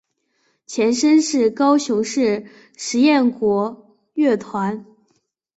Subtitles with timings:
[0.65, 4.83] 前身是高雄市实验国乐团。